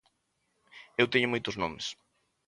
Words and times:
Eu 0.99 1.05
teño 1.13 1.31
moitos 1.31 1.55
nomes. 1.61 1.85